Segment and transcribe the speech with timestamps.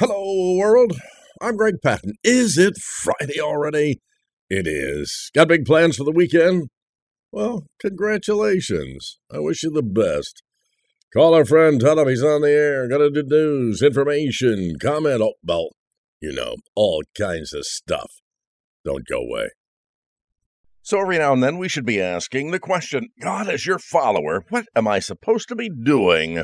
[0.00, 0.98] Hello, world.
[1.40, 2.14] I'm Greg Patten.
[2.24, 4.00] Is it Friday already?
[4.50, 5.30] It is.
[5.32, 6.68] Got big plans for the weekend?
[7.30, 9.20] Well, congratulations.
[9.32, 10.42] I wish you the best.
[11.12, 12.88] Call our friend, tell him he's on the air.
[12.88, 15.22] Got to do news, information, comment.
[15.22, 15.68] Oh, well,
[16.20, 18.14] you know, all kinds of stuff.
[18.84, 19.50] Don't go away.
[20.82, 24.44] So every now and then we should be asking the question God, as your follower,
[24.48, 26.42] what am I supposed to be doing?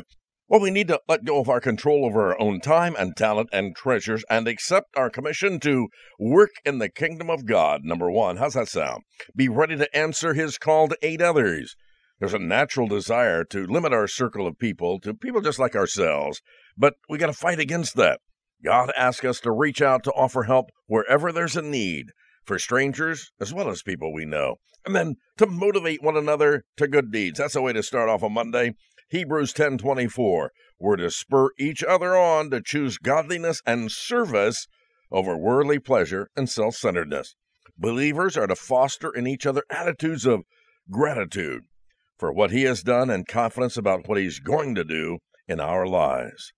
[0.51, 3.47] Well, we need to let go of our control over our own time and talent
[3.53, 5.87] and treasures and accept our commission to
[6.19, 7.85] work in the kingdom of God.
[7.85, 9.03] Number one, how's that sound?
[9.33, 11.77] Be ready to answer his call to aid others.
[12.19, 16.41] There's a natural desire to limit our circle of people to people just like ourselves,
[16.77, 18.19] but we got to fight against that.
[18.61, 22.07] God asks us to reach out to offer help wherever there's a need
[22.43, 26.87] for strangers as well as people we know, and then to motivate one another to
[26.87, 27.37] good deeds.
[27.37, 28.73] That's a way to start off a Monday.
[29.11, 34.69] Hebrews 10:24, we're to spur each other on to choose godliness and service
[35.11, 37.35] over worldly pleasure and self-centeredness.
[37.77, 40.45] Believers are to foster in each other attitudes of
[40.89, 41.63] gratitude
[42.17, 45.85] for what he has done and confidence about what he's going to do in our
[45.85, 46.53] lives.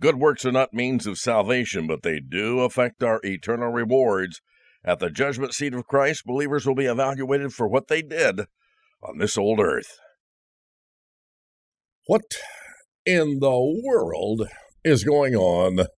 [0.00, 4.40] Good works are not means of salvation, but they do affect our eternal rewards.
[4.82, 8.46] At the judgment seat of Christ, believers will be evaluated for what they did
[9.02, 9.98] on this old earth.
[12.08, 12.38] What
[13.04, 14.48] in the world
[14.82, 15.88] is going on?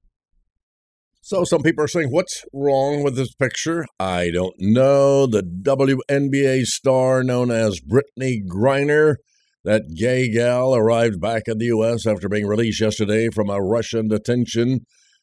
[1.21, 3.87] So, some people are saying, What's wrong with this picture?
[4.01, 5.29] I don't know.
[5.29, 9.19] The WNBA star known as Brittney Griner,
[9.63, 12.09] that gay gal, arrived back in the U.S.
[12.09, 14.81] after being released yesterday from a Russian detention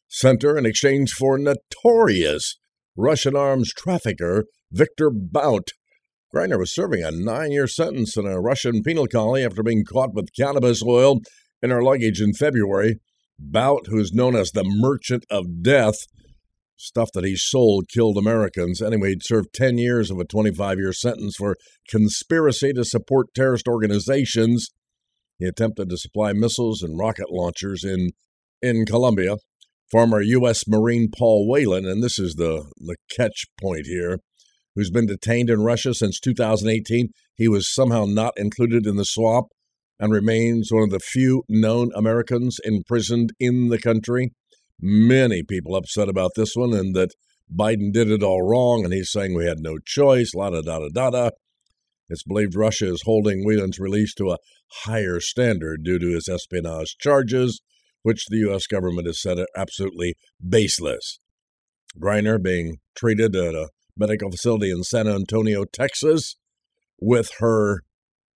[0.08, 2.60] center in exchange for notorious
[2.96, 5.72] Russian arms trafficker Victor Bout.
[6.34, 10.14] Griner was serving a nine year sentence in a Russian penal colony after being caught
[10.14, 11.20] with cannabis oil
[11.62, 13.00] in her luggage in February.
[13.40, 15.96] Bout, who's known as the Merchant of Death,
[16.76, 18.82] stuff that he sold killed Americans.
[18.82, 21.56] Anyway, he'd served 10 years of a 25 year sentence for
[21.90, 24.70] conspiracy to support terrorist organizations.
[25.40, 28.12] He attempted to supply missiles and rocket launchers in,
[28.62, 29.38] in Colombia.
[29.92, 30.68] Former U.S.
[30.68, 34.20] Marine Paul Whelan, and this is the, the catch point here,
[34.78, 37.10] who's been detained in Russia since 2018.
[37.36, 39.48] He was somehow not included in the swap
[40.00, 44.34] and remains one of the few known Americans imprisoned in the country.
[44.80, 47.16] Many people upset about this one and that
[47.52, 50.80] Biden did it all wrong, and he's saying we had no choice, la da da
[50.80, 51.30] da da da.
[52.08, 54.38] It's believed Russia is holding Whelan's release to a
[54.84, 57.62] higher standard due to his espionage charges,
[58.04, 58.68] which the U.S.
[58.68, 60.14] government has said are absolutely
[60.48, 61.20] baseless.
[62.00, 66.36] Griner being treated at a medical facility in San Antonio, Texas,
[67.00, 67.82] with her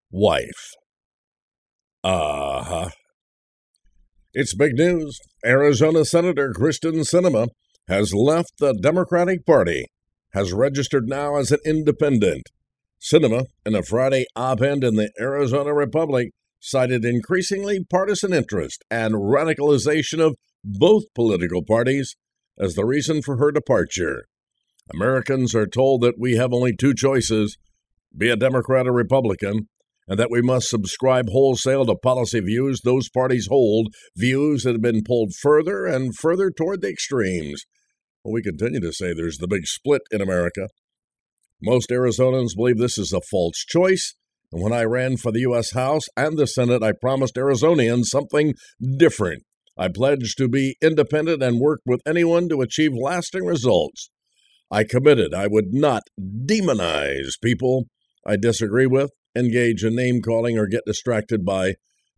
[0.10, 0.74] wife.
[2.04, 2.90] Uh huh.
[4.34, 5.20] It's big news.
[5.46, 7.48] Arizona Senator Kyrsten Sinema
[7.88, 9.86] has left the Democratic Party,
[10.34, 12.44] has registered now as an independent.
[13.02, 16.30] Sinema, in a Friday op ed in the Arizona Republic,
[16.60, 22.16] cited increasingly partisan interest and radicalization of both political parties
[22.60, 24.26] as the reason for her departure.
[24.94, 27.58] Americans are told that we have only two choices
[28.16, 29.70] be a Democrat or Republican,
[30.08, 34.82] and that we must subscribe wholesale to policy views those parties hold, views that have
[34.82, 37.66] been pulled further and further toward the extremes.
[38.24, 40.68] Well, we continue to say there's the big split in America.
[41.62, 44.16] Most Arizonans believe this is a false choice,
[44.52, 45.72] and when I ran for the U.S.
[45.72, 48.56] House and the Senate, I promised Arizonians something
[48.98, 49.44] different.
[49.78, 54.10] I pledged to be independent and work with anyone to achieve lasting results.
[54.72, 57.88] I committed I would not demonize people
[58.26, 61.76] I disagree with, engage in name calling, or get distracted by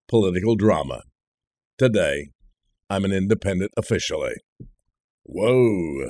[0.08, 1.02] political drama.
[1.78, 2.28] Today,
[2.90, 4.36] I'm an independent officially.
[5.24, 6.10] Whoa.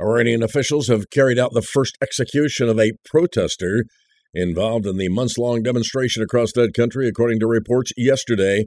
[0.00, 3.84] Iranian officials have carried out the first execution of a protester
[4.32, 8.64] involved in the months long demonstration across that country, according to reports yesterday.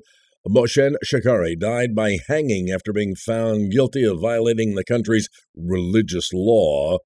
[0.48, 6.98] Mohsen Shekari died by hanging after being found guilty of violating the country's religious law.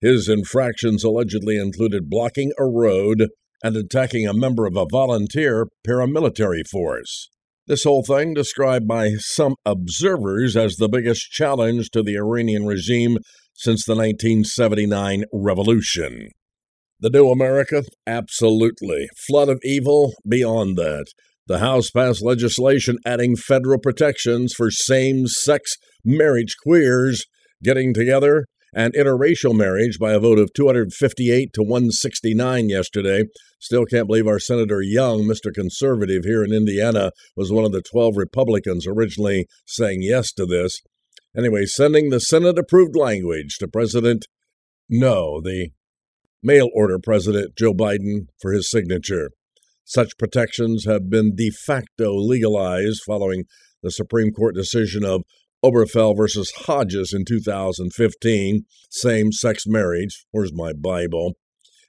[0.00, 3.28] His infractions allegedly included blocking a road
[3.62, 7.30] and attacking a member of a volunteer paramilitary force.
[7.66, 13.16] This whole thing described by some observers as the biggest challenge to the Iranian regime
[13.54, 16.28] since the 1979 revolution.
[17.00, 17.84] The new America?
[18.06, 19.08] Absolutely.
[19.26, 20.12] Flood of evil?
[20.28, 21.06] Beyond that.
[21.46, 27.26] The House passed legislation adding federal protections for same sex marriage queers
[27.62, 33.24] getting together and interracial marriage by a vote of 258 to 169 yesterday.
[33.60, 35.52] Still can't believe our Senator Young, Mr.
[35.54, 40.80] Conservative here in Indiana, was one of the 12 Republicans originally saying yes to this.
[41.36, 44.26] Anyway, sending the Senate approved language to President
[44.88, 45.70] No, the
[46.42, 49.30] mail order President Joe Biden for his signature.
[49.84, 53.44] Such protections have been de facto legalized following
[53.82, 55.22] the Supreme Court decision of
[55.62, 61.34] Obergefell versus Hodges in 2015, same sex marriage, where's my Bible,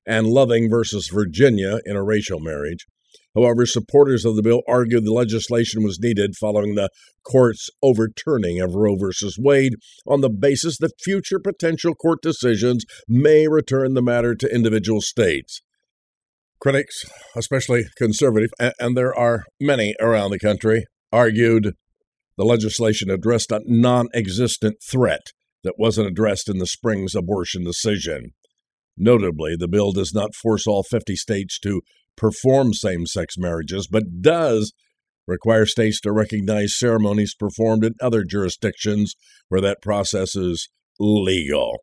[0.06, 2.86] and Loving versus Virginia, in interracial marriage.
[3.34, 6.90] However, supporters of the bill argued the legislation was needed following the
[7.24, 9.12] court's overturning of Roe v.
[9.38, 9.76] Wade
[10.06, 15.62] on the basis that future potential court decisions may return the matter to individual states.
[16.60, 17.04] Critics,
[17.36, 18.50] especially conservative,
[18.80, 21.74] and there are many around the country, argued
[22.38, 25.32] the legislation addressed a non existent threat
[25.64, 28.32] that wasn't addressed in the spring's abortion decision.
[28.98, 31.82] Notably, the bill does not force all 50 states to
[32.16, 34.74] perform same sex marriages, but does
[35.28, 39.16] require states to recognize ceremonies performed in other jurisdictions
[39.50, 40.70] where that process is
[41.00, 41.80] legal.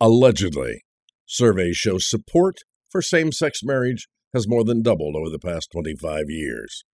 [0.00, 0.82] Allegedly,
[1.26, 2.56] surveys show support
[2.90, 6.84] for same sex marriage has more than doubled over the past 25 years.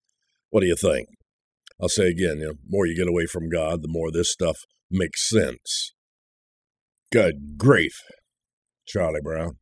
[0.50, 1.08] What do you think?
[1.80, 4.58] I'll say again, you know, more you get away from God, the more this stuff
[4.90, 5.92] makes sense.
[7.10, 8.00] Good grief,
[8.86, 9.58] Charlie Brown.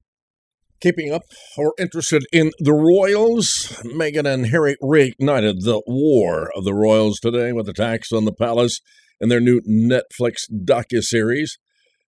[0.81, 1.23] Keeping up
[1.57, 7.53] or interested in the Royals, Meghan and Harry reignited the war of the Royals today
[7.53, 8.81] with attacks on the palace
[9.21, 11.51] in their new Netflix docuseries.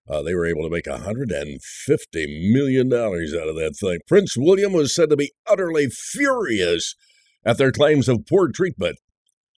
[0.09, 1.59] Uh, they were able to make $150
[2.53, 3.99] million out of that thing.
[4.07, 6.95] Prince William was said to be utterly furious
[7.45, 8.99] at their claims of poor treatment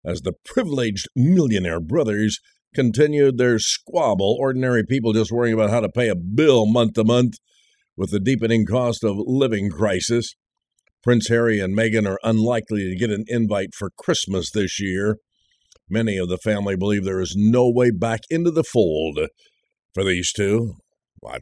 [0.04, 2.38] as the privileged millionaire brothers
[2.75, 4.37] continued their squabble.
[4.38, 7.34] Ordinary people just worrying about how to pay a bill month to month
[7.96, 10.37] with the deepening cost of living crisis,
[11.02, 15.16] Prince Harry and Meghan are unlikely to get an invite for Christmas this year.
[15.88, 19.20] Many of the family believe there is no way back into the fold
[19.96, 20.75] for these two.
[21.26, 21.38] I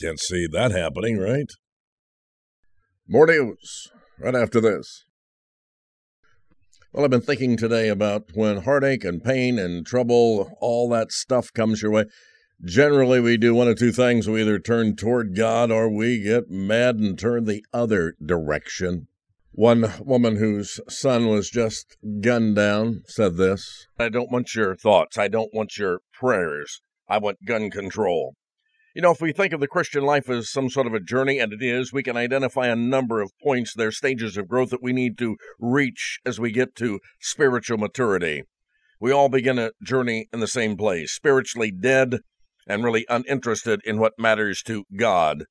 [0.00, 1.50] can't see that happening, right?
[3.06, 3.88] More news
[4.18, 5.04] right after this.
[6.90, 11.52] Well, I've been thinking today about when heartache and pain and trouble, all that stuff
[11.52, 12.06] comes your way.
[12.64, 14.26] Generally, we do one of two things.
[14.26, 19.08] We either turn toward God or we get mad and turn the other direction.
[19.52, 25.18] One woman whose son was just gunned down said this I don't want your thoughts.
[25.18, 26.80] I don't want your prayers.
[27.08, 28.34] I want gun control.
[28.94, 31.38] You know, if we think of the Christian life as some sort of a journey,
[31.38, 34.82] and it is, we can identify a number of points, there stages of growth that
[34.82, 38.42] we need to reach as we get to spiritual maturity.
[39.00, 42.18] We all begin a journey in the same place, spiritually dead
[42.66, 45.44] and really uninterested in what matters to God.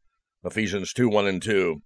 [0.43, 1.81] Ephesians 2 1 and 2.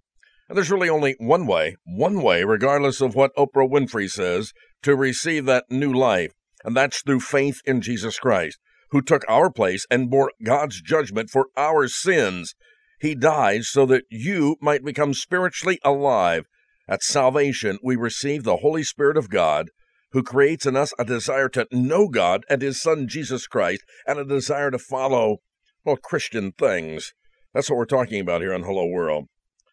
[0.48, 4.52] And there's really only one way, one way, regardless of what Oprah Winfrey says,
[4.82, 6.32] to receive that new life,
[6.64, 8.58] and that's through faith in Jesus Christ,
[8.92, 12.54] who took our place and bore God's judgment for our sins.
[13.00, 16.44] He died so that you might become spiritually alive.
[16.88, 19.70] At salvation, we receive the Holy Spirit of God
[20.12, 24.18] who creates in us a desire to know God and His Son Jesus Christ, and
[24.18, 25.38] a desire to follow,
[25.84, 27.12] well, Christian things.
[27.54, 29.26] That's what we're talking about here on Hello World.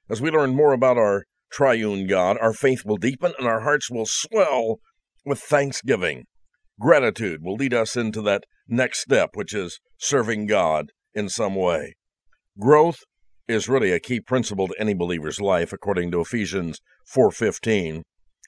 [0.09, 3.91] As we learn more about our triune God, our faith will deepen and our hearts
[3.91, 4.79] will swell
[5.25, 6.25] with thanksgiving.
[6.79, 11.95] Gratitude will lead us into that next step, which is serving God in some way.
[12.59, 12.99] Growth
[13.47, 18.03] is really a key principle to any believer's life according to Ephesians 4:15.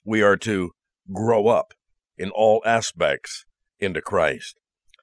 [0.05, 0.71] We are to
[1.11, 1.73] grow up
[2.17, 3.45] in all aspects
[3.79, 4.59] into Christ.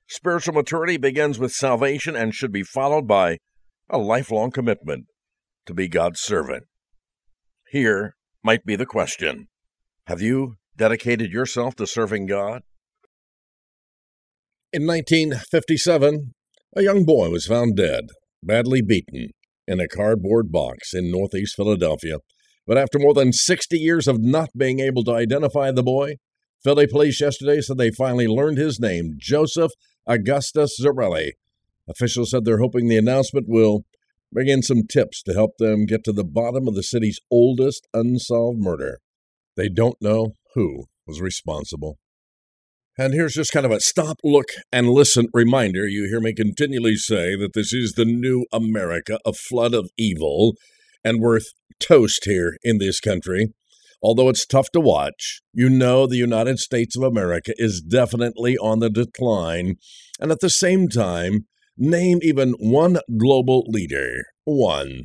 [0.06, 3.38] Spiritual maturity begins with salvation and should be followed by
[3.90, 5.06] a lifelong commitment
[5.66, 6.64] to be God's servant.
[7.70, 9.48] Here might be the question
[10.06, 12.62] Have you dedicated yourself to serving God?
[14.70, 16.34] In 1957,
[16.76, 18.08] a young boy was found dead,
[18.42, 19.30] badly beaten,
[19.66, 22.18] in a cardboard box in northeast Philadelphia.
[22.66, 26.16] But after more than 60 years of not being able to identify the boy,
[26.62, 29.72] Philly police yesterday said they finally learned his name, Joseph
[30.06, 31.30] Augustus Zarelli.
[31.88, 33.86] Officials said they're hoping the announcement will
[34.30, 37.88] bring in some tips to help them get to the bottom of the city's oldest
[37.94, 38.98] unsolved murder.
[39.56, 41.96] They don't know who was responsible.
[43.00, 45.86] And here's just kind of a stop, look, and listen reminder.
[45.86, 50.54] You hear me continually say that this is the new America, a flood of evil,
[51.04, 51.46] and worth
[51.78, 53.54] toast here in this country.
[54.02, 58.80] Although it's tough to watch, you know the United States of America is definitely on
[58.80, 59.76] the decline.
[60.18, 64.24] And at the same time, name even one global leader.
[64.44, 65.02] One.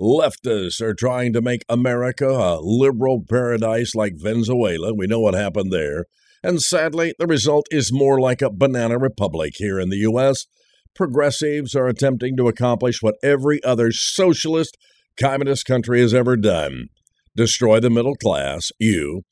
[0.00, 4.92] Leftists are trying to make America a liberal paradise like Venezuela.
[4.92, 6.06] We know what happened there.
[6.42, 10.46] And sadly, the result is more like a banana republic here in the U.S.
[10.94, 14.76] Progressives are attempting to accomplish what every other socialist,
[15.18, 16.88] communist country has ever done
[17.36, 19.22] destroy the middle class, you,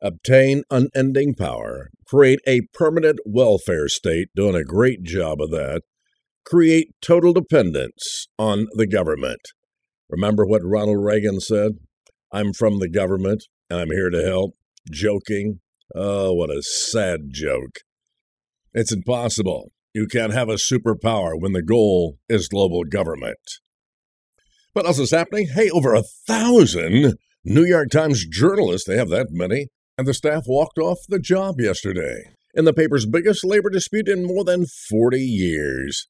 [0.00, 5.82] obtain unending power, create a permanent welfare state, doing a great job of that,
[6.46, 9.40] create total dependence on the government.
[10.08, 11.72] Remember what Ronald Reagan said?
[12.32, 14.54] I'm from the government and I'm here to help.
[14.90, 15.60] Joking.
[15.94, 17.80] Oh, what a sad joke.
[18.72, 19.72] It's impossible.
[19.92, 23.38] You can't have a superpower when the goal is global government.
[24.72, 25.48] What else is happening?
[25.48, 29.66] Hey, over a thousand New York Times journalists, they have that many,
[29.98, 32.22] and the staff walked off the job yesterday
[32.54, 36.06] in the paper's biggest labor dispute in more than 40 years.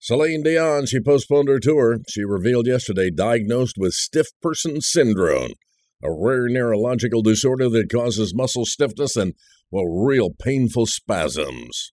[0.00, 1.98] Celine Dion, she postponed her tour.
[2.08, 5.52] She revealed yesterday diagnosed with stiff person syndrome,
[6.02, 9.34] a rare neurological disorder that causes muscle stiffness and,
[9.70, 11.92] well, real painful spasms.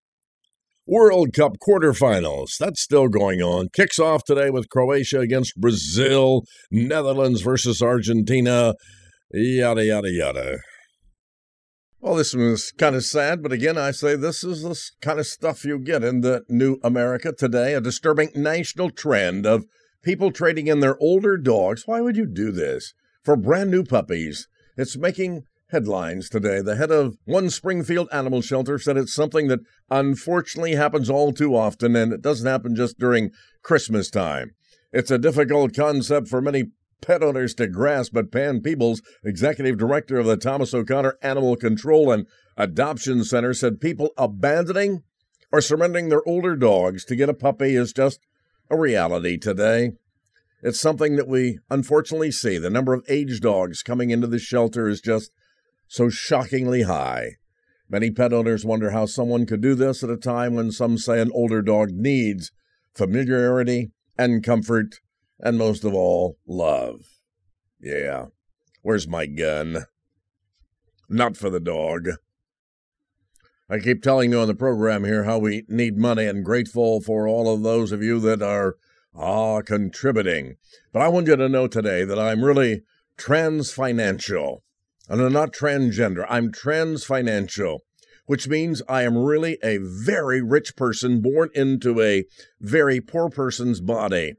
[0.88, 2.57] World Cup quarterfinals.
[2.59, 3.69] That's still going on.
[3.74, 8.75] Kicks off today with Croatia against Brazil, Netherlands versus Argentina,
[9.31, 10.59] yada, yada, yada.
[12.00, 15.25] Well, this was kind of sad, but again, I say this is the kind of
[15.25, 19.65] stuff you get in the new America today a disturbing national trend of
[20.03, 21.88] people trading in their older dogs.
[21.88, 22.93] Why would you do this?
[23.25, 24.48] For brand new puppies.
[24.77, 26.62] It's making headlines today.
[26.62, 31.55] The head of one Springfield animal shelter said it's something that unfortunately happens all too
[31.55, 33.32] often, and it doesn't happen just during
[33.63, 34.51] Christmas time.
[34.94, 36.65] It's a difficult concept for many
[37.01, 42.12] pet owners to grasp, but Pam Peebles, executive director of the Thomas O'Connor Animal Control
[42.12, 42.27] and
[42.58, 45.01] Adoption Center, said people abandoning
[45.51, 48.20] or surrendering their older dogs to get a puppy is just
[48.70, 49.94] a reality today.
[50.65, 52.57] It's something that we unfortunately see.
[52.57, 55.31] The number of aged dogs coming into the shelter is just
[55.88, 57.34] so shockingly high.
[57.88, 61.22] Many pet owners wonder how someone could do this at a time when some say
[61.22, 62.51] an older dog needs
[62.95, 65.01] familiarity and comfort,
[65.39, 67.01] and most of all, love.
[67.79, 68.25] Yeah,
[68.81, 69.86] where's my gun?
[71.07, 72.10] Not for the dog.
[73.69, 77.27] I keep telling you on the program here how we need money and grateful for
[77.27, 78.77] all of those of you that are
[79.17, 80.57] ah contributing.
[80.91, 82.84] But I want you to know today that I'm really
[83.17, 84.63] trans financial.
[85.07, 87.84] And I'm not transgender, I'm trans financial,
[88.25, 92.25] which means I am really a very rich person born into a
[92.60, 94.34] very poor person's body.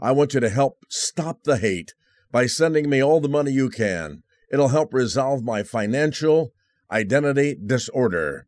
[0.00, 1.92] I want you to help stop the hate
[2.30, 4.22] by sending me all the money you can.
[4.50, 6.52] It'll help resolve my financial
[6.90, 8.46] identity disorder.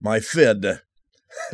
[0.00, 0.80] My FID.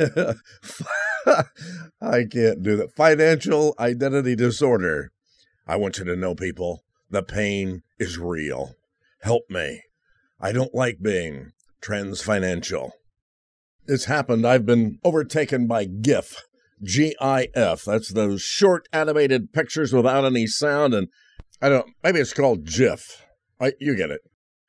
[2.01, 2.93] I can't do that.
[2.95, 5.11] Financial identity disorder.
[5.67, 8.75] I want you to know, people, the pain is real.
[9.21, 9.81] Help me.
[10.39, 12.93] I don't like being trans financial.
[13.87, 14.45] It's happened.
[14.45, 16.43] I've been overtaken by GIF.
[16.83, 17.83] GIF.
[17.85, 20.93] That's those short animated pictures without any sound.
[20.93, 21.07] And
[21.61, 23.23] I don't, maybe it's called GIF.
[23.59, 24.21] I, you get it.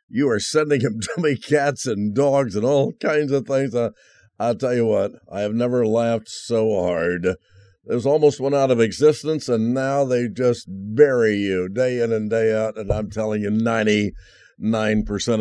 [0.09, 3.75] You are sending him dummy cats and dogs and all kinds of things.
[3.75, 3.91] Uh,
[4.39, 7.37] I'll tell you what, I have never laughed so hard.
[7.85, 12.29] This almost went out of existence, and now they just bury you day in and
[12.29, 12.77] day out.
[12.77, 14.13] And I'm telling you, 99%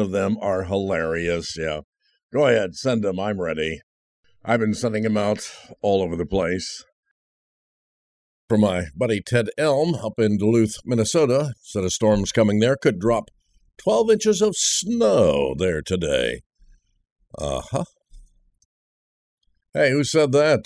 [0.01, 1.56] of them are hilarious.
[1.58, 1.82] Yeah.
[2.34, 3.20] Go ahead, send them.
[3.20, 3.82] I'm ready.
[4.44, 5.51] I've been sending them out
[5.82, 6.86] all over the place.
[8.48, 12.98] For my buddy Ted Elm up in Duluth, Minnesota, said a storm's coming there, could
[12.98, 13.25] drop
[13.77, 16.42] 12 inches of snow there today.
[17.38, 17.84] Uh huh.
[19.78, 20.66] Hey, who said that?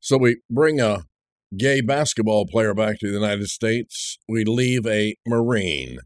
[0.00, 1.04] So we bring a
[1.56, 4.18] gay basketball player back to the United States.
[4.28, 5.98] We leave a Marine.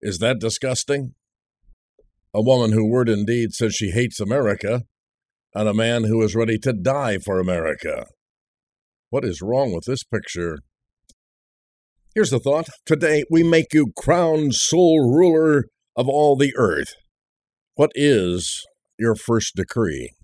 [0.00, 1.12] Is that disgusting?
[2.32, 4.84] A woman who word and deed says she hates America,
[5.54, 8.06] and a man who is ready to die for America.
[9.10, 10.60] What is wrong with this picture?
[12.14, 12.70] Here's the thought.
[12.86, 16.94] Today we make you crowned sole ruler of all the earth.
[17.74, 18.64] What is
[18.98, 20.14] your first decree?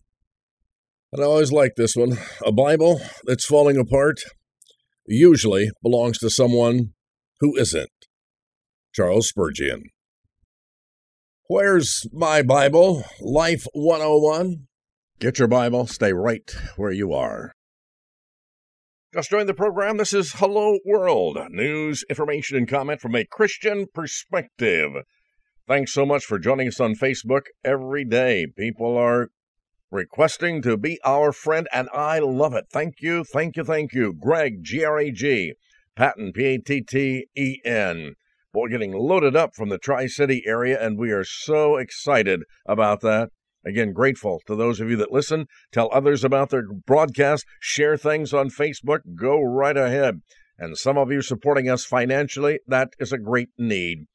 [1.12, 2.18] And I always like this one.
[2.44, 4.18] A Bible that's falling apart
[5.06, 6.90] usually belongs to someone
[7.40, 7.88] who isn't.
[8.94, 9.84] Charles Spurgeon.
[11.46, 13.04] Where's my Bible?
[13.22, 14.66] Life 101?
[15.18, 17.54] Get your Bible, stay right where you are.
[19.14, 19.96] Just joined the program.
[19.96, 24.92] This is Hello World news, information, and comment from a Christian perspective.
[25.66, 28.46] Thanks so much for joining us on Facebook every day.
[28.54, 29.30] People are
[29.90, 32.66] requesting to be our friend, and I love it.
[32.70, 34.12] Thank you, thank you, thank you.
[34.12, 35.54] Greg, G R A G,
[35.96, 38.14] Patten, P A T T E N.
[38.52, 43.00] Boy, getting loaded up from the Tri City area, and we are so excited about
[43.02, 43.30] that.
[43.66, 45.46] Again, grateful to those of you that listen.
[45.72, 47.44] Tell others about their broadcast.
[47.60, 49.00] Share things on Facebook.
[49.14, 50.22] Go right ahead.
[50.58, 54.06] And some of you supporting us financially, that is a great need.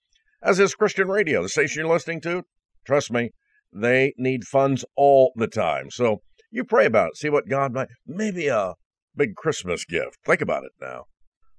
[0.41, 2.43] As is Christian Radio, the station you're listening to.
[2.85, 3.31] Trust me,
[3.73, 5.89] they need funds all the time.
[5.91, 7.17] So you pray about it.
[7.17, 8.73] See what God might, maybe a
[9.15, 10.17] big Christmas gift.
[10.25, 11.05] Think about it now.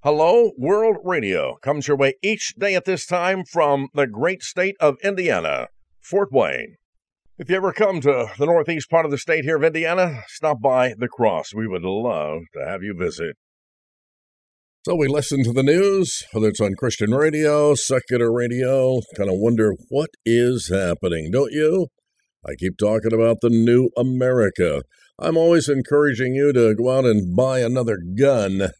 [0.02, 4.76] Hello, World Radio comes your way each day at this time from the great state
[4.78, 5.68] of Indiana,
[6.02, 6.76] Fort Wayne.
[7.38, 10.61] If you ever come to the northeast part of the state here of Indiana, stop
[10.61, 11.54] by the cross.
[11.54, 13.37] We would love to have you visit.
[14.87, 19.37] So we listen to the news, whether it's on Christian radio, secular radio, kind of
[19.38, 21.88] wonder what is happening, don't you?
[22.46, 24.82] I keep talking about the new America.
[25.18, 28.70] I'm always encouraging you to go out and buy another gun.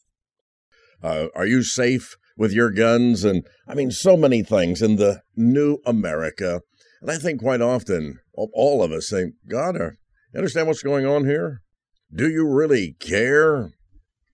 [1.03, 3.25] Uh, are you safe with your guns?
[3.25, 6.61] And I mean, so many things in the new America.
[7.01, 9.91] And I think quite often, all of us think, God, uh,
[10.33, 11.61] you understand what's going on here?
[12.15, 13.71] Do you really care?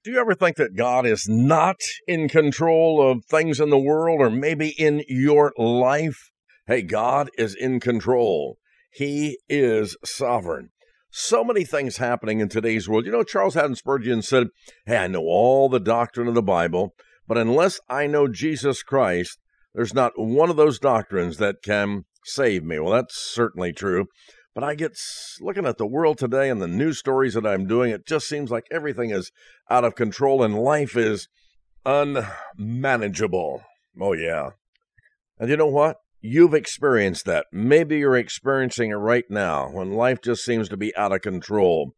[0.02, 1.76] Do you ever think that God is not
[2.08, 6.30] in control of things in the world or maybe in your life?
[6.66, 8.56] Hey, God is in control.
[8.92, 10.70] He is sovereign.
[11.10, 13.04] So many things happening in today's world.
[13.04, 14.48] You know, Charles Haddon Spurgeon said,
[14.86, 16.94] Hey, I know all the doctrine of the Bible,
[17.26, 19.38] but unless I know Jesus Christ,
[19.74, 22.78] there's not one of those doctrines that can save me.
[22.78, 24.06] Well, that's certainly true.
[24.54, 24.98] But I get
[25.40, 28.50] looking at the world today and the news stories that I'm doing, it just seems
[28.50, 29.30] like everything is
[29.68, 31.28] out of control and life is
[31.86, 33.62] unmanageable.
[34.00, 34.50] Oh, yeah.
[35.38, 35.98] And you know what?
[36.20, 37.46] You've experienced that.
[37.50, 41.94] Maybe you're experiencing it right now when life just seems to be out of control.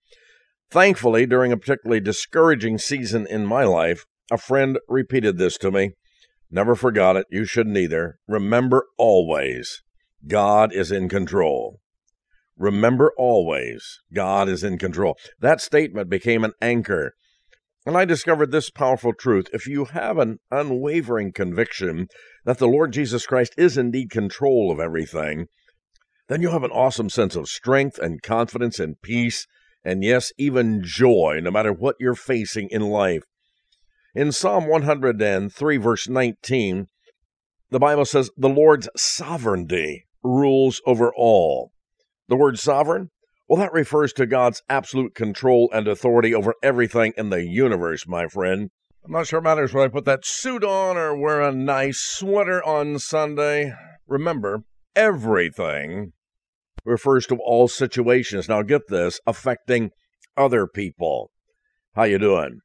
[0.71, 5.91] Thankfully, during a particularly discouraging season in my life, a friend repeated this to me.
[6.51, 7.27] Never forgot it.
[7.31, 8.19] You shouldn't either.
[8.29, 9.83] Remember always,
[10.27, 11.81] God is in control.
[12.57, 15.17] Remember always, God is in control.
[15.41, 17.15] That statement became an anchor
[17.85, 19.49] and I discovered this powerful truth.
[19.53, 22.07] If you have an unwavering conviction
[22.45, 25.47] that the Lord Jesus Christ is indeed control of everything,
[26.29, 29.47] then you'll have an awesome sense of strength and confidence and peace,
[29.85, 33.25] and yes, even joy, no matter what you're facing in life.
[34.15, 36.87] In Psalm 103, verse 19,
[37.71, 41.73] the Bible says, The Lord's sovereignty rules over all.
[42.29, 43.11] The word sovereign
[43.53, 48.27] well, that refers to God's absolute control and authority over everything in the universe, my
[48.27, 48.71] friend.
[49.05, 51.99] I'm not sure it matters whether I put that suit on or wear a nice
[51.99, 53.75] sweater on Sunday.
[54.07, 54.63] Remember,
[54.95, 56.13] everything
[56.85, 58.49] refers to all situations.
[58.49, 59.91] Now get this, affecting
[60.37, 61.33] other people.
[61.97, 62.61] How you doing?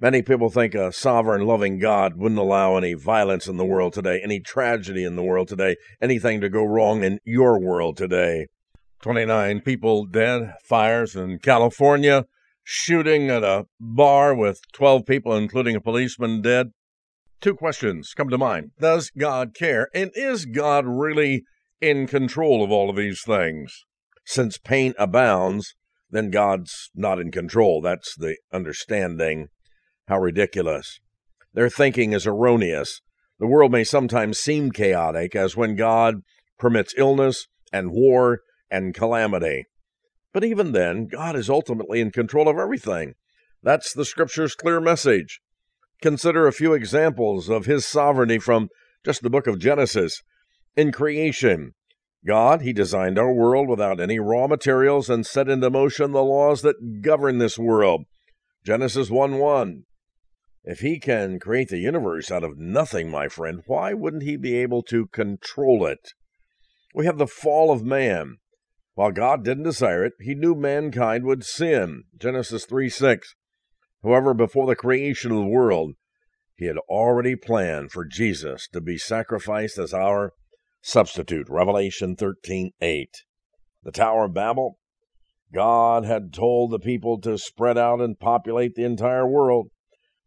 [0.00, 4.20] Many people think a sovereign, loving God wouldn't allow any violence in the world today,
[4.22, 8.46] any tragedy in the world today, anything to go wrong in your world today.
[9.02, 12.26] 29 people dead, fires in California,
[12.64, 16.72] shooting at a bar with 12 people, including a policeman, dead.
[17.40, 18.70] Two questions come to mind.
[18.80, 19.88] Does God care?
[19.94, 21.44] And is God really
[21.80, 23.84] in control of all of these things?
[24.24, 25.74] Since pain abounds,
[26.10, 27.82] then God's not in control.
[27.82, 29.48] That's the understanding.
[30.08, 31.00] How ridiculous.
[31.52, 33.00] Their thinking is erroneous.
[33.38, 36.22] The world may sometimes seem chaotic, as when God
[36.58, 39.66] permits illness and war and calamity.
[40.34, 43.14] But even then, God is ultimately in control of everything.
[43.62, 45.40] That's the Scripture's clear message.
[46.02, 48.68] Consider a few examples of His sovereignty from
[49.04, 50.22] just the book of Genesis.
[50.76, 51.74] In creation,
[52.26, 56.62] God, He designed our world without any raw materials and set into motion the laws
[56.62, 58.02] that govern this world.
[58.66, 59.84] Genesis 1 1.
[60.64, 64.56] If He can create the universe out of nothing, my friend, why wouldn't He be
[64.56, 66.12] able to control it?
[66.92, 68.38] We have the fall of man.
[68.94, 72.04] While God didn't desire it, he knew mankind would sin.
[72.16, 73.34] Genesis 3 6.
[74.02, 75.94] However, before the creation of the world,
[76.56, 80.32] he had already planned for Jesus to be sacrificed as our
[80.80, 81.48] substitute.
[81.48, 83.08] Revelation 13 8.
[83.82, 84.78] The Tower of Babel.
[85.52, 89.70] God had told the people to spread out and populate the entire world.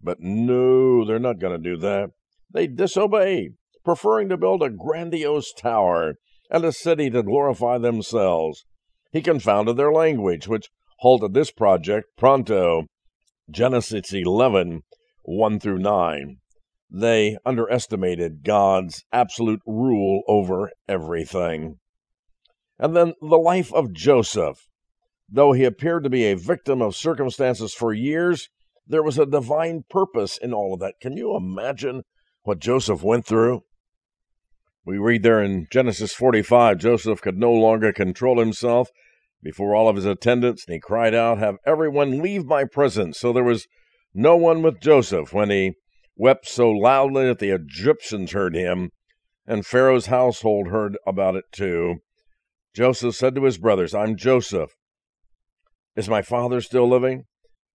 [0.01, 2.11] But no, they're not going to do that.
[2.53, 3.53] They disobeyed,
[3.83, 6.15] preferring to build a grandiose tower
[6.49, 8.65] and a city to glorify themselves.
[9.11, 12.85] He confounded their language, which halted this project pronto.
[13.49, 14.81] Genesis 11,
[15.23, 16.37] 1 through 9.
[16.89, 21.79] They underestimated God's absolute rule over everything.
[22.79, 24.67] And then the life of Joseph.
[25.29, 28.49] Though he appeared to be a victim of circumstances for years,
[28.85, 30.95] there was a divine purpose in all of that.
[31.01, 32.03] Can you imagine
[32.43, 33.63] what Joseph went through?
[34.87, 38.89] We read there in Genesis 45 Joseph could no longer control himself
[39.43, 43.19] before all of his attendants, and he cried out, Have everyone leave my presence.
[43.19, 43.67] So there was
[44.13, 45.73] no one with Joseph when he
[46.15, 48.91] wept so loudly that the Egyptians heard him,
[49.45, 51.95] and Pharaoh's household heard about it too.
[52.73, 54.71] Joseph said to his brothers, I'm Joseph.
[55.97, 57.25] Is my father still living?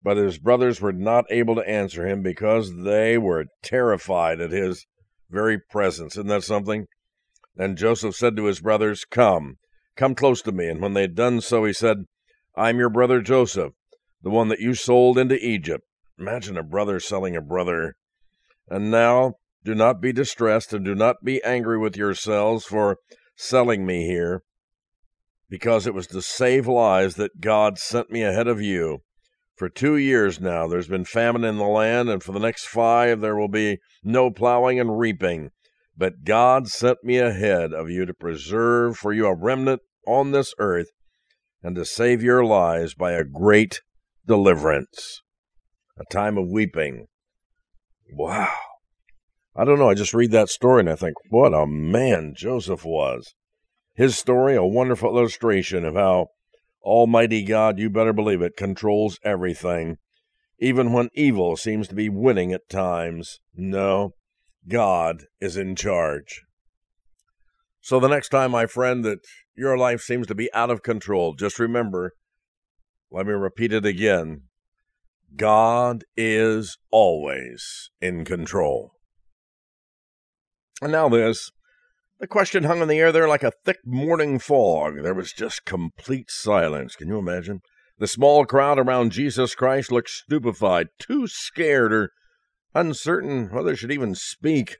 [0.00, 4.86] But his brothers were not able to answer him because they were terrified at his
[5.28, 6.12] very presence.
[6.12, 6.86] Isn't that something?
[7.56, 9.58] Then Joseph said to his brothers, Come,
[9.96, 10.68] come close to me.
[10.68, 12.04] And when they had done so, he said,
[12.56, 13.72] I'm your brother Joseph,
[14.22, 15.84] the one that you sold into Egypt.
[16.18, 17.96] Imagine a brother selling a brother.
[18.68, 19.34] And now
[19.64, 22.98] do not be distressed and do not be angry with yourselves for
[23.36, 24.42] selling me here,
[25.48, 29.02] because it was to save lives that God sent me ahead of you.
[29.56, 33.20] For two years now there's been famine in the land, and for the next five
[33.20, 35.50] there will be no plowing and reaping.
[36.00, 40.54] But God sent me ahead of you to preserve for you a remnant on this
[40.58, 40.88] earth
[41.62, 43.82] and to save your lives by a great
[44.26, 45.20] deliverance.
[45.98, 47.08] A time of weeping.
[48.14, 48.48] Wow.
[49.54, 49.90] I don't know.
[49.90, 53.34] I just read that story and I think, what a man Joseph was.
[53.94, 56.28] His story, a wonderful illustration of how
[56.82, 59.98] Almighty God, you better believe it, controls everything,
[60.58, 63.40] even when evil seems to be winning at times.
[63.54, 64.14] No,
[64.68, 66.42] God is in charge.
[67.80, 69.20] So the next time, my friend, that
[69.56, 72.12] your life seems to be out of control, just remember,
[73.10, 74.42] let me repeat it again
[75.36, 78.92] God is always in control.
[80.82, 81.50] And now this.
[82.18, 85.02] The question hung in the air there like a thick morning fog.
[85.02, 86.96] There was just complete silence.
[86.96, 87.60] Can you imagine?
[87.98, 92.10] The small crowd around Jesus Christ looked stupefied, too scared or
[92.74, 94.76] uncertain whether should even speak.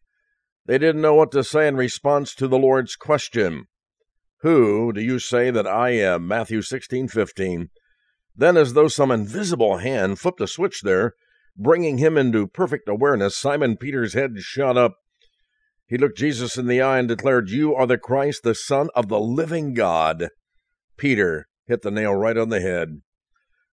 [0.66, 3.66] They didn't know what to say in response to the Lord's question.
[4.42, 6.26] Who do you say that I am?
[6.26, 7.70] Matthew sixteen fifteen.
[8.36, 11.14] Then, as though some invisible hand flipped a switch there,
[11.56, 14.94] bringing him into perfect awareness, Simon Peter's head shot up.
[15.86, 19.08] He looked Jesus in the eye and declared, You are the Christ, the Son of
[19.08, 20.28] the living God.
[20.96, 23.02] Peter hit the nail right on the head.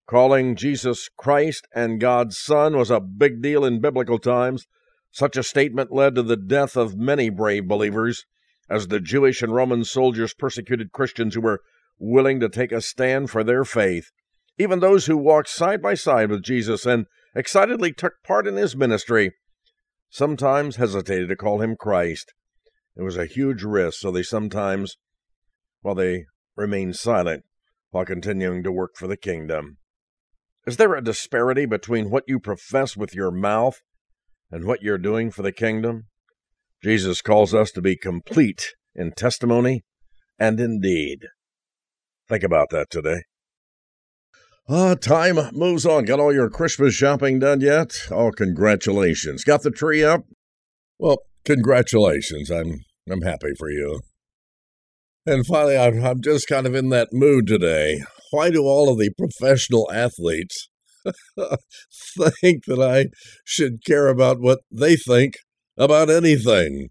[0.08, 4.66] Calling Jesus Christ and God's Son was a big deal in biblical times.
[5.12, 8.26] Such a statement led to the death of many brave believers,
[8.70, 11.62] as the Jewish and Roman soldiers persecuted Christians who were
[12.00, 14.12] willing to take a stand for their faith.
[14.58, 18.76] Even those who walked side by side with Jesus and excitedly took part in his
[18.76, 19.34] ministry
[20.10, 22.34] sometimes hesitated to call him Christ.
[22.96, 24.98] It was a huge risk, so they sometimes,
[25.82, 27.44] while well, they remained silent
[27.90, 29.78] while continuing to work for the kingdom.
[30.68, 33.82] Is there a disparity between what you profess with your mouth
[34.52, 36.08] and what you're doing for the kingdom?
[36.84, 39.86] Jesus calls us to be complete in testimony
[40.38, 41.20] and in deed.
[42.28, 43.22] Think about that today.
[44.68, 46.04] Ah, uh, time moves on.
[46.04, 47.94] Got all your Christmas shopping done yet?
[48.12, 49.46] Oh, congratulations.
[49.46, 50.26] Got the tree up?
[51.00, 52.52] Well, congratulations.
[52.52, 54.02] I'm I'm happy for you.
[55.26, 58.98] And finally, I'm, I'm just kind of in that mood today why do all of
[58.98, 60.70] the professional athletes
[62.42, 63.08] think that I
[63.46, 65.36] should care about what they think
[65.78, 66.90] about anything?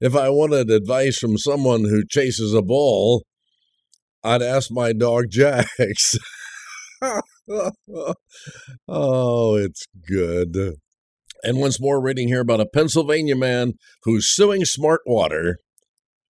[0.00, 3.24] If I wanted advice from someone who chases a ball,
[4.22, 6.16] I'd ask my dog Jax.
[8.88, 10.74] oh, it's good.
[11.42, 15.58] And once more, reading here about a Pennsylvania man who's suing Smart Water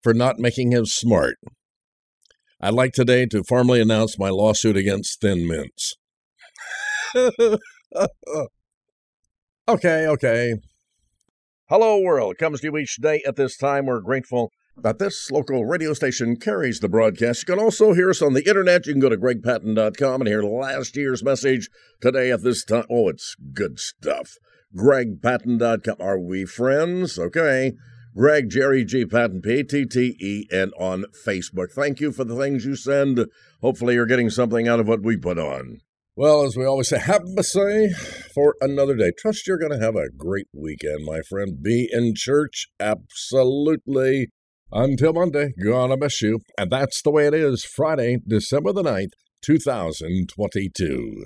[0.02, 1.36] for not making him smart.
[2.64, 5.96] I'd like today to formally announce my lawsuit against Thin Mints.
[9.68, 10.54] okay, okay.
[11.68, 13.86] Hello, world comes to you each day at this time.
[13.86, 17.42] We're grateful that this local radio station carries the broadcast.
[17.42, 18.86] You can also hear us on the internet.
[18.86, 21.68] You can go to gregpatten.com and hear last year's message
[22.00, 22.84] today at this time.
[22.88, 24.34] Oh, it's good stuff.
[24.76, 25.96] gregpatten.com.
[25.98, 27.18] Are we friends?
[27.18, 27.72] Okay.
[28.14, 29.06] Greg, Jerry G.
[29.06, 31.72] Patten, P T T E N on Facebook.
[31.72, 33.26] Thank you for the things you send.
[33.62, 35.78] Hopefully, you're getting something out of what we put on.
[36.14, 37.90] Well, as we always say, have a say
[38.34, 39.12] for another day.
[39.18, 41.62] Trust you're going to have a great weekend, my friend.
[41.62, 44.28] Be in church, absolutely.
[44.70, 46.40] Until Monday, gonna miss you.
[46.58, 47.64] And that's the way it is.
[47.64, 51.24] Friday, December the 9th, 2022.